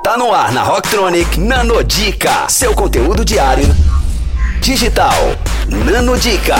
[0.00, 3.66] Tá no ar na Rocktronic Nanodica, seu conteúdo diário
[4.60, 5.12] digital.
[5.68, 6.56] Nanodica.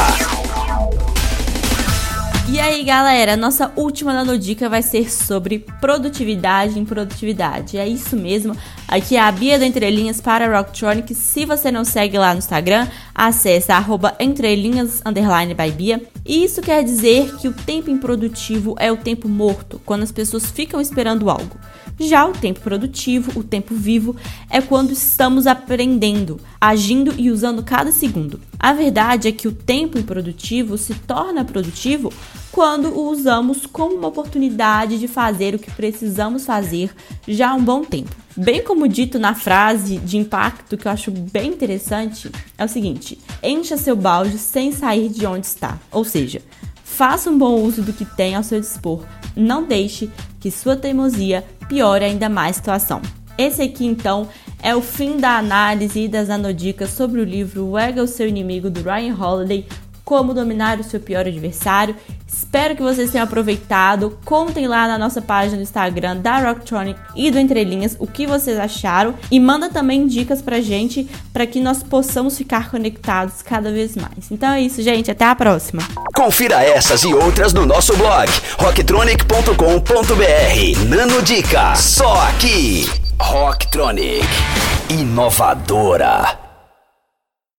[2.49, 7.79] E aí, galera, nossa última nanodica vai ser sobre produtividade em produtividade.
[7.79, 8.57] É isso mesmo.
[8.87, 11.13] Aqui é a Bia da Entrelinhas para Rocktronic.
[11.15, 16.03] Se você não segue lá no Instagram, acesse arroba entrelinhas underline by Bia.
[16.25, 20.51] E isso quer dizer que o tempo improdutivo é o tempo morto, quando as pessoas
[20.51, 21.57] ficam esperando algo.
[21.99, 24.17] Já o tempo produtivo, o tempo vivo,
[24.49, 28.41] é quando estamos aprendendo, agindo e usando cada segundo.
[28.59, 32.13] A verdade é que o tempo improdutivo se torna produtivo
[32.53, 36.95] quando o usamos como uma oportunidade de fazer o que precisamos fazer
[37.27, 38.15] já há um bom tempo.
[38.37, 43.19] Bem como dito na frase de impacto que eu acho bem interessante, é o seguinte:
[43.43, 45.79] encha seu balde sem sair de onde está.
[45.91, 46.43] Ou seja,
[46.85, 49.05] faça um bom uso do que tem ao seu dispor.
[49.35, 53.03] Não deixe que sua teimosia piore ainda mais a situação.
[53.39, 54.29] Esse aqui então
[54.63, 58.29] é o fim da análise e das anodicas sobre o livro O Ego o Seu
[58.29, 59.67] Inimigo do Ryan Holiday,
[60.05, 61.97] Como Dominar o Seu Pior Adversário.
[62.33, 64.19] Espero que vocês tenham aproveitado.
[64.25, 68.59] Contem lá na nossa página do Instagram da Rocktronic e do Entrelinhas o que vocês
[68.59, 73.97] acharam e manda também dicas pra gente para que nós possamos ficar conectados cada vez
[73.97, 74.31] mais.
[74.31, 75.11] Então é isso, gente.
[75.11, 75.83] Até a próxima.
[76.15, 80.89] Confira essas e outras no nosso blog rocktronic.com.br.
[80.89, 82.89] Nanodica, só aqui.
[83.19, 84.27] Rocktronic,
[84.91, 86.42] inovadora.